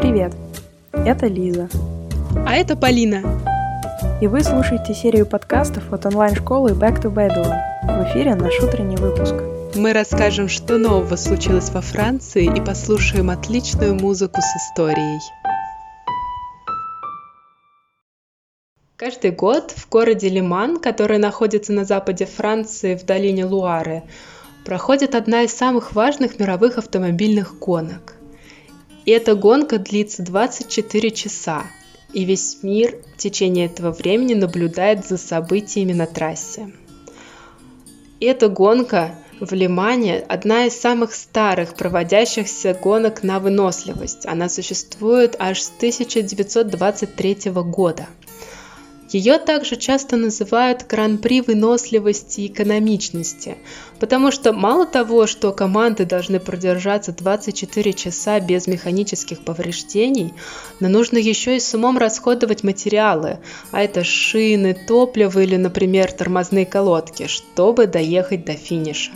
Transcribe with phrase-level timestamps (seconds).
[0.00, 0.32] Привет!
[0.94, 1.68] Это Лиза.
[2.46, 3.22] А это Полина.
[4.22, 7.54] И вы слушаете серию подкастов от онлайн-школы Back to Babylon.
[7.82, 9.34] В эфире наш утренний выпуск.
[9.74, 15.20] Мы расскажем, что нового случилось во Франции и послушаем отличную музыку с историей.
[18.96, 24.04] Каждый год в городе Лиман, который находится на западе Франции в долине Луары,
[24.64, 28.14] проходит одна из самых важных мировых автомобильных гонок.
[29.04, 31.64] И эта гонка длится 24 часа,
[32.12, 36.72] и весь мир в течение этого времени наблюдает за событиями на трассе.
[38.20, 44.26] И эта гонка в Лимане одна из самых старых проводящихся гонок на выносливость.
[44.26, 48.06] Она существует аж с 1923 года–
[49.14, 53.58] ее также часто называют гран-при выносливости и экономичности,
[53.98, 60.32] потому что мало того, что команды должны продержаться 24 часа без механических повреждений,
[60.78, 63.38] но нужно еще и с умом расходовать материалы,
[63.72, 69.12] а это шины, топливо или, например, тормозные колодки, чтобы доехать до финиша.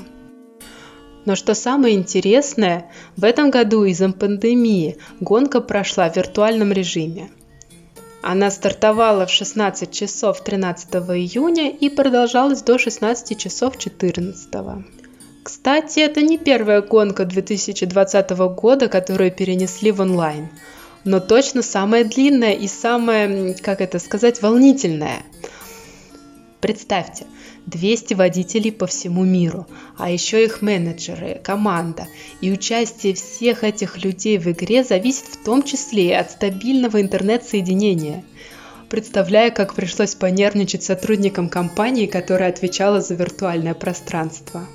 [1.24, 7.30] Но что самое интересное, в этом году из-за пандемии гонка прошла в виртуальном режиме–
[8.27, 14.48] она стартовала в 16 часов 13 июня и продолжалась до 16 часов 14.
[15.42, 20.48] Кстати, это не первая гонка 2020 года, которую перенесли в онлайн,
[21.05, 25.22] но точно самая длинная и самая, как это сказать, волнительная.
[26.62, 27.27] Представьте,
[27.66, 32.06] 200 водителей по всему миру, а еще их менеджеры, команда.
[32.40, 38.24] И участие всех этих людей в игре зависит в том числе и от стабильного интернет-соединения.
[38.90, 44.66] Представляю, как пришлось понервничать сотрудникам компании, которая отвечала за виртуальное пространство.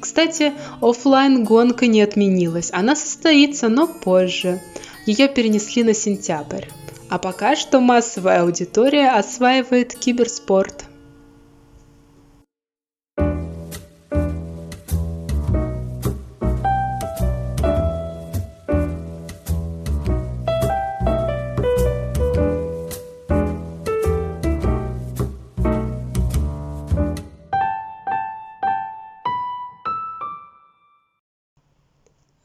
[0.00, 4.60] Кстати, офлайн гонка не отменилась, она состоится, но позже.
[5.06, 6.66] Ее перенесли на сентябрь.
[7.10, 10.87] А пока что массовая аудитория осваивает киберспорт.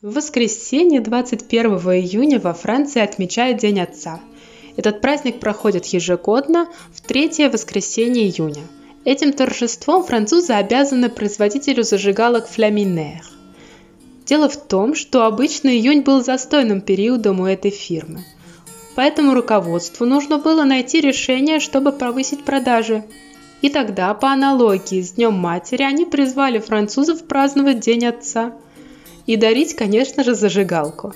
[0.04, 4.20] В воскресенье 21 июня во Франции отмечают День Отца.
[4.76, 8.64] Этот праздник проходит ежегодно в третье воскресенье июня.
[9.06, 13.24] Этим торжеством французы обязаны производителю зажигалок Фламинер.
[14.26, 18.26] Дело в том, что обычно июнь был застойным периодом у этой фирмы.
[18.98, 23.06] Поэтому руководству нужно было найти решение, чтобы повысить продажи.
[23.62, 28.52] И тогда, по аналогии с Днем Матери, они призвали французов праздновать День Отца–
[29.26, 31.14] и дарить, конечно же, зажигалку.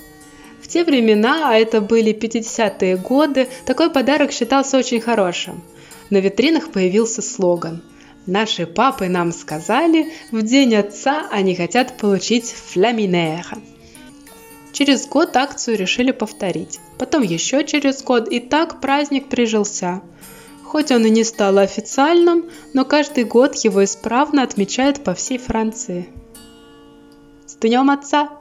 [0.60, 5.62] В те времена, а это были 50-е годы, такой подарок считался очень хорошим.
[6.10, 7.82] На витринах появился слоган
[8.26, 13.58] «Наши папы нам сказали, в день отца они хотят получить фламинера».
[14.72, 20.02] Через год акцию решили повторить, потом еще через год, и так праздник прижился.
[20.62, 22.44] Хоть он и не стал официальным,
[22.74, 26.08] но каждый год его исправно отмечают по всей Франции.
[27.60, 28.37] С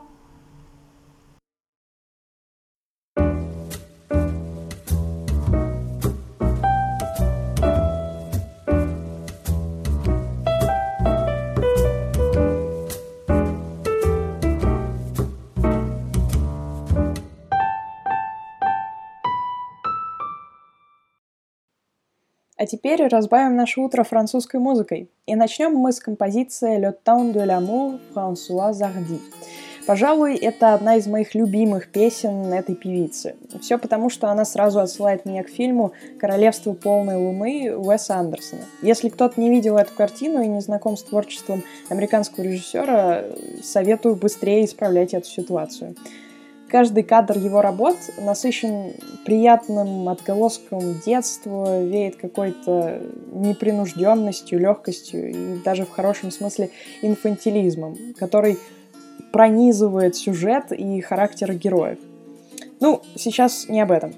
[22.57, 25.11] А теперь разбавим наше утро французской музыкой.
[25.27, 29.19] И начнем мы с композиции «Le temps de l'amour» Франсуа Зарди.
[29.85, 33.35] Пожалуй, это одна из моих любимых песен этой певицы.
[33.61, 38.63] Все потому, что она сразу отсылает меня к фильму «Королевство полной луны» Уэса Андерсона.
[38.81, 43.23] Если кто-то не видел эту картину и не знаком с творчеством американского режиссера,
[43.61, 45.95] советую быстрее исправлять эту ситуацию.
[46.69, 48.93] Каждый кадр его работ насыщен
[49.25, 56.69] приятным отголоском детства, веет какой-то непринужденностью, легкостью и даже в хорошем смысле
[57.01, 58.57] инфантилизмом, который
[59.31, 61.99] пронизывает сюжет и характер героев.
[62.79, 64.13] Ну, сейчас не об этом.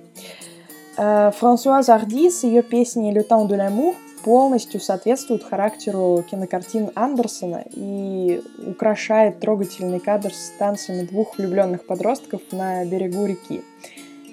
[0.98, 7.63] Э, Франсуаз Арди с ее песней «Le temps de l'amour» полностью соответствует характеру кинокартин Андерсона
[7.71, 13.62] и украшает трогательный кадр с танцами двух влюбленных подростков на берегу реки.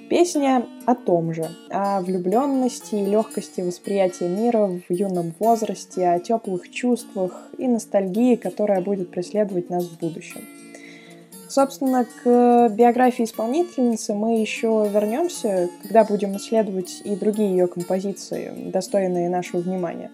[0.09, 6.71] Песня о том же, о влюбленности и легкости восприятия мира в юном возрасте, о теплых
[6.71, 10.43] чувствах и ностальгии, которая будет преследовать нас в будущем.
[11.49, 19.29] Собственно, к биографии исполнительницы мы еще вернемся, когда будем исследовать и другие ее композиции, достойные
[19.29, 20.11] нашего внимания.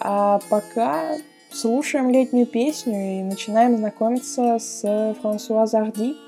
[0.00, 1.16] А пока
[1.50, 6.16] слушаем летнюю песню и начинаем знакомиться с Франсуа Зарди–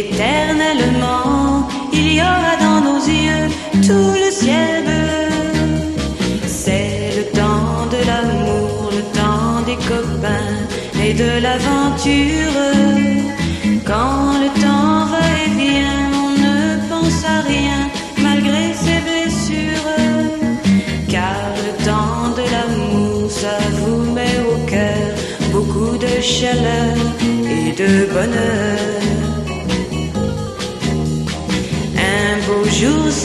[0.00, 3.48] éternellement, il y aura dans nos yeux
[3.86, 5.28] tout le ciel bleu.
[6.46, 10.54] C'est le temps de l'amour, le temps des copains
[11.04, 12.58] et de l'aventure.
[13.84, 16.56] Quand le temps va et vient, on ne
[16.90, 17.80] pense à rien
[18.26, 19.94] malgré ses blessures.
[21.08, 25.08] Car le temps de l'amour, ça vous met au cœur
[25.52, 26.94] beaucoup de chaleur
[27.44, 28.95] et de bonheur.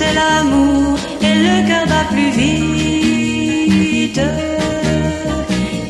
[0.02, 4.26] C'est l'amour et le cœur bat plus vite.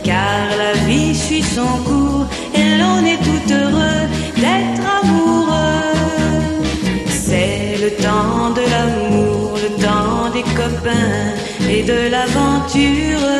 [0.03, 2.25] Car la vie suit son cours
[2.59, 4.03] et l'on est tout heureux
[4.43, 5.95] d'être amoureux.
[7.25, 11.23] C'est le temps de l'amour, le temps des copains
[11.73, 13.30] et de l'aventure.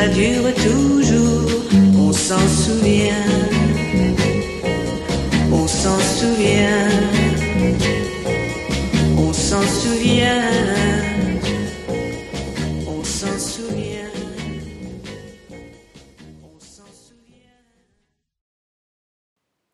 [0.00, 1.60] Ça dure toujours,
[1.98, 3.26] on s'en souvient.
[5.52, 6.88] On s'en souvient.
[9.18, 10.40] On s'en souvient.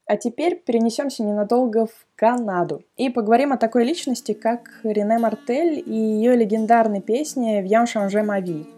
[0.08, 5.94] А теперь перенесемся ненадолго в Канаду и поговорим о такой личности, как Рене Мартель и
[5.94, 8.75] ее легендарной песне «Вьян Шанже Мави».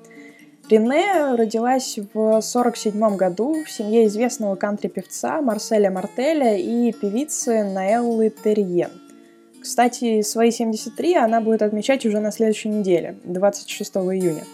[0.68, 8.90] Рене родилась в 1947 году в семье известного кантри-певца Марселя Мартеля и певицы Наэллы Терьен.
[9.60, 14.44] Кстати, свои 73 она будет отмечать уже на следующей неделе, 26 июня–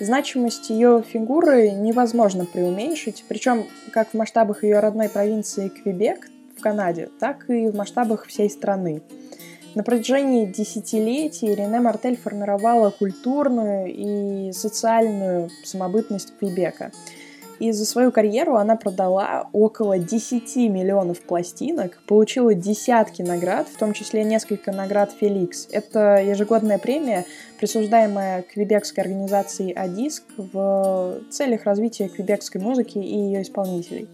[0.00, 7.08] Значимость ее фигуры невозможно преуменьшить, причем как в масштабах ее родной провинции Квебек в Канаде,
[7.18, 9.02] так и в масштабах всей страны.
[9.74, 16.90] На протяжении десятилетий Рене Мартель формировала культурную и социальную самобытность Квебека–
[17.58, 23.92] и за свою карьеру она продала около 10 миллионов пластинок, получила десятки наград, в том
[23.92, 25.66] числе несколько наград Феликс.
[25.72, 27.24] Это ежегодная премия,
[27.58, 34.08] присуждаемая квебекской организацией Адиск в целях развития квебекской музыки и ее исполнителей.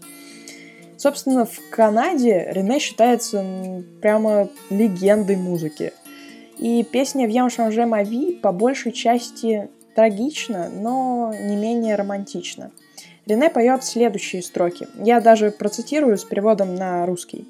[0.97, 3.43] Собственно, в Канаде Рене считается
[4.01, 5.93] прямо легендой музыки.
[6.57, 12.71] И песня «Вьян Шанже Мави» по большей части трагична, но не менее романтична–
[13.25, 14.87] Рене поет следующие строки.
[15.03, 17.47] Я даже процитирую с переводом на русский.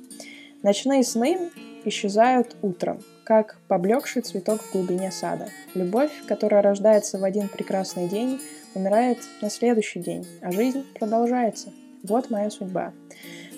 [0.63, 1.51] «Ночные сны
[1.83, 5.49] исчезают утром, как поблекший цветок в глубине сада.
[5.73, 8.39] Любовь, которая рождается в один прекрасный день,
[8.73, 11.73] умирает на следующий день, а жизнь продолжается.
[12.07, 12.93] Вот моя судьба.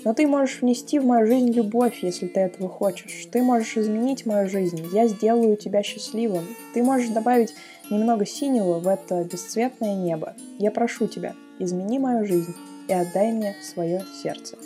[0.03, 3.27] Но ты можешь внести в мою жизнь любовь, если ты этого хочешь.
[3.31, 4.87] Ты можешь изменить мою жизнь.
[4.93, 6.45] Я сделаю тебя счастливым.
[6.73, 7.53] Ты можешь добавить
[7.89, 10.33] немного синего в это бесцветное небо.
[10.59, 12.55] Я прошу тебя, измени мою жизнь
[12.87, 14.57] и отдай мне свое сердце.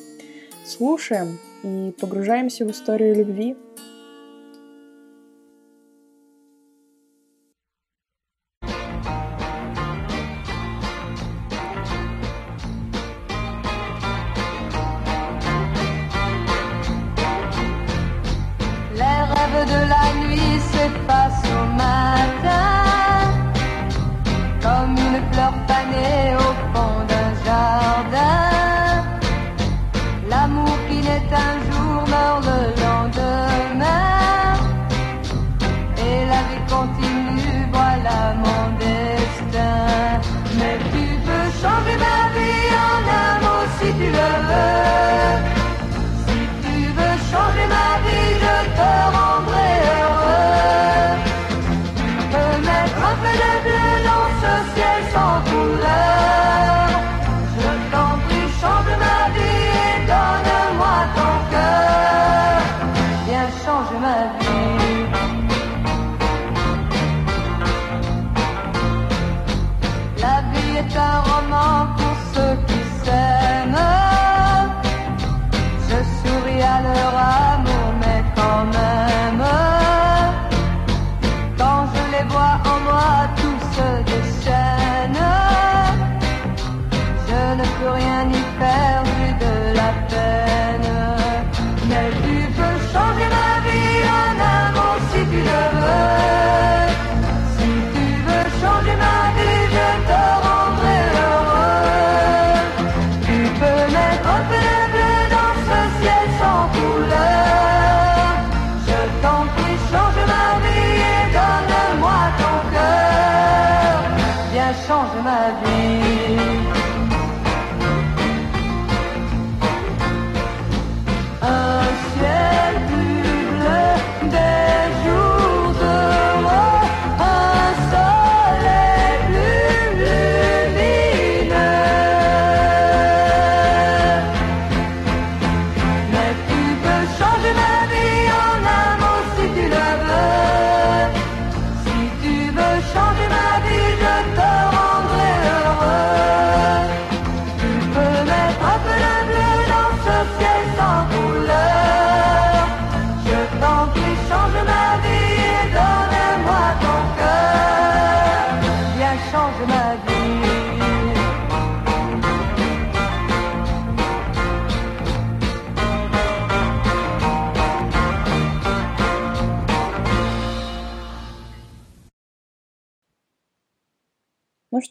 [0.65, 3.55] Слушаем и погружаемся в историю любви,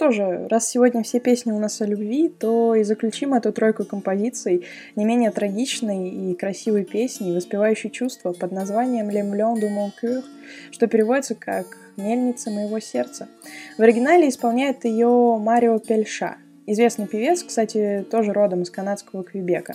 [0.00, 3.85] что же, раз сегодня все песни у нас о любви, то и заключим эту тройку
[3.85, 4.64] композиций
[4.97, 10.23] не менее трагичной и красивой песней, воспевающей чувства под названием «Le Moulin de mon cœur»,
[10.71, 11.66] что переводится как
[11.99, 13.28] «Мельница моего сердца».
[13.76, 16.38] В оригинале исполняет ее Марио Пельша,
[16.73, 19.75] известный певец, кстати, тоже родом из канадского Квебека.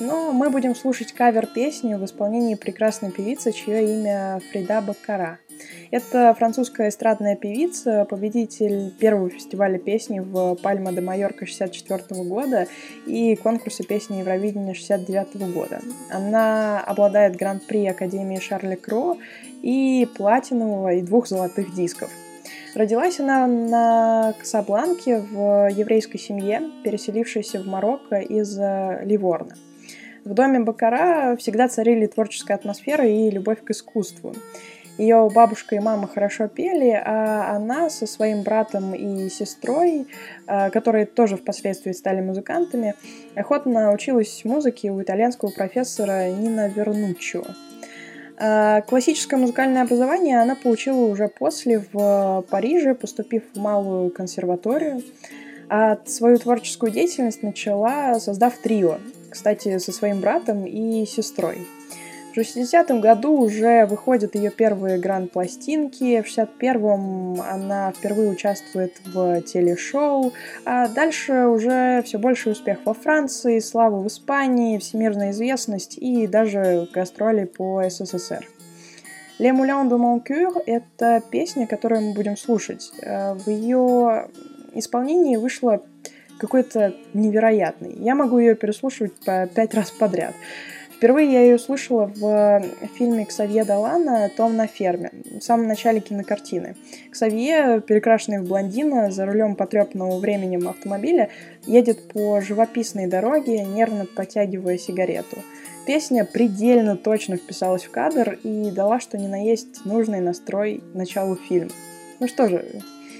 [0.00, 5.38] Но мы будем слушать кавер песни в исполнении прекрасной певицы, чье имя Фрида Баккара.
[5.90, 12.66] Это французская эстрадная певица, победитель первого фестиваля песни в Пальма де Майорка 64 года
[13.06, 15.80] и конкурса песни Евровидения 69 года.
[16.10, 19.16] Она обладает гран-при Академии Шарля Кро
[19.62, 22.10] и платинового и двух золотых дисков.
[22.74, 29.54] Родилась она на Касабланке в еврейской семье, переселившейся в Марокко из Ливорна.
[30.24, 34.34] В доме Бакара всегда царили творческая атмосфера и любовь к искусству.
[34.98, 40.08] Ее бабушка и мама хорошо пели, а она со своим братом и сестрой,
[40.46, 42.94] которые тоже впоследствии стали музыкантами,
[43.36, 47.44] охотно училась музыке у итальянского профессора Нина Вернуччо.
[48.36, 55.02] Классическое музыкальное образование она получила уже после в Париже, поступив в малую консерваторию.
[55.68, 58.98] А свою творческую деятельность начала, создав трио,
[59.30, 61.58] кстати, со своим братом и сестрой.
[62.34, 70.32] В 60-м году уже выходят ее первые гранд-пластинки, в 61-м она впервые участвует в телешоу,
[70.64, 76.88] а дальше уже все больше успех во Франции, слава в Испании, всемирная известность и даже
[76.92, 78.44] гастроли по СССР.
[79.38, 82.90] «Les Moulins de mon cœur»— это песня, которую мы будем слушать.
[83.00, 84.28] В ее
[84.72, 85.82] исполнении вышло
[86.38, 87.94] какой-то невероятный.
[88.00, 90.34] Я могу ее переслушивать по пять раз подряд.
[91.04, 92.62] Впервые я ее услышала в
[92.96, 96.76] фильме Ксавье Далана «Том на ферме» в самом начале кинокартины.
[97.10, 101.28] Ксавье, перекрашенный в блондина, за рулем потрепанного временем автомобиля,
[101.66, 105.36] едет по живописной дороге, нервно протягивая сигарету.
[105.86, 111.36] Песня предельно точно вписалась в кадр и дала, что ни на есть нужный настрой началу
[111.36, 111.72] фильма.
[112.18, 112.64] Ну что же,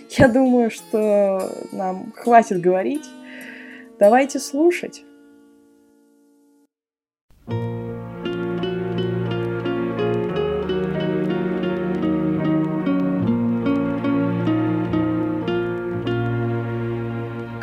[0.08, 3.04] я думаю, что нам хватит говорить.
[3.98, 5.04] Давайте слушать.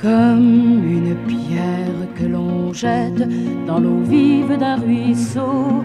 [0.02, 3.24] Comme une pierre que l'on jette
[3.68, 5.84] dans l'eau vive d'un ruisseau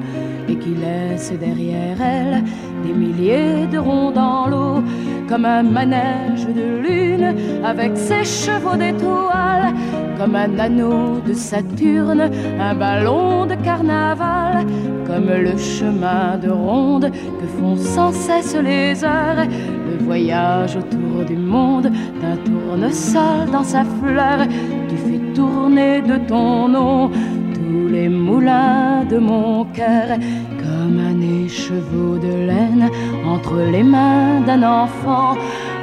[0.49, 2.43] et qui laisse derrière elle
[2.83, 4.83] des milliers de ronds dans l'eau,
[5.29, 9.75] comme un manège de lune avec ses chevaux d'étoiles,
[10.19, 14.65] comme un anneau de Saturne, un ballon de carnaval,
[15.07, 19.45] comme le chemin de ronde que font sans cesse les heures,
[19.91, 24.39] le voyage autour du monde d'un tournesol dans sa fleur,
[24.89, 27.11] tu fais tourner de ton nom
[27.55, 30.19] tous les moulins de mon cœur
[30.59, 32.91] comme un écheveau de laine
[33.27, 35.35] entre les mains d'un enfant,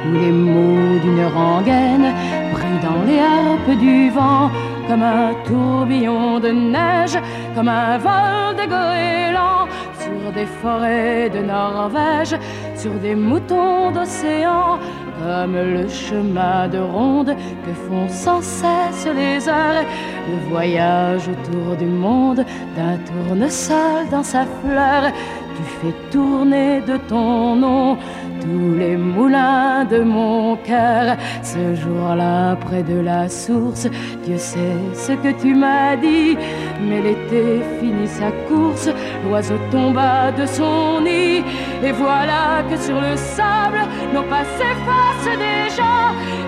[0.06, 2.12] ou les mots d'une rengaine
[2.52, 4.50] pris dans les harpes du vent,
[4.88, 7.18] comme un tourbillon de neige,
[7.54, 9.66] comme un vol de goéland
[9.98, 12.36] sur des forêts de Norvège,
[12.76, 14.78] sur des moutons d'océan,
[15.20, 19.84] comme le chemin de ronde que font sans cesse les heures,
[20.28, 22.44] le voyage autour du monde
[22.76, 25.12] d'un tournesol dans sa fleur.
[25.56, 27.96] Tu fais tourner de ton nom
[28.40, 31.16] tous les moulins de mon cœur.
[31.42, 33.86] Ce jour-là, près de la source,
[34.24, 36.36] Dieu sait ce que tu m'as dit.
[36.82, 38.88] Mais l'été finit sa course,
[39.24, 41.42] l'oiseau tomba de son nid.
[41.82, 43.80] Et voilà que sur le sable,
[44.12, 45.94] nos pas s'effacent déjà.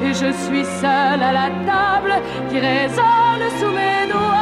[0.04, 2.14] Et je suis seule à la table
[2.50, 4.36] qui résonne sous mes doigts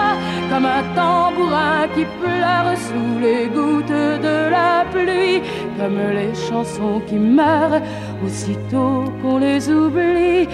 [0.50, 5.42] comme un tambourin qui pleure sous les gouttes de la pluie,
[5.78, 7.80] comme les chansons qui meurent
[8.24, 10.48] aussitôt qu'on les oublie.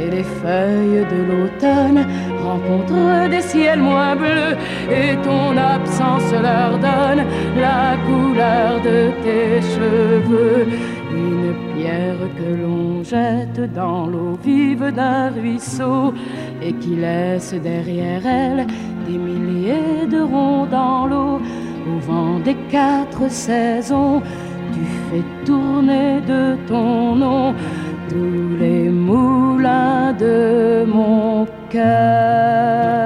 [0.00, 2.04] Et les feuilles de l'automne
[2.42, 4.56] rencontrent des ciels moins bleus,
[4.90, 7.24] et ton absence leur donne
[7.60, 10.66] la couleur de tes cheveux.
[11.12, 16.12] Une pierre que l'on jette dans l'eau vive d'un ruisseau
[16.60, 18.66] et qui laisse derrière elle
[19.06, 21.40] des milliers de ronds dans l'eau,
[21.86, 24.22] au vent des quatre saisons,
[24.72, 27.54] tu fais tourner de ton nom
[28.08, 28.83] tous les
[30.18, 33.04] de mon cœur.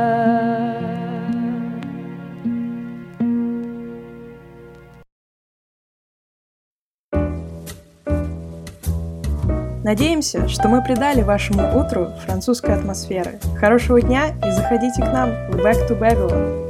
[9.89, 13.39] Надеемся, что мы придали вашему утру французской атмосферы.
[13.59, 16.68] Хорошего дня и заходите к нам в Back to Babylon.